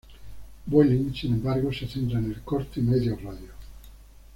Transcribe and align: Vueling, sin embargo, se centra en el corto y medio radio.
Vueling, 0.65 1.13
sin 1.15 1.35
embargo, 1.35 1.71
se 1.71 1.87
centra 1.87 2.17
en 2.17 2.25
el 2.31 2.41
corto 2.41 2.79
y 2.79 2.81
medio 2.81 3.15
radio. 3.17 3.49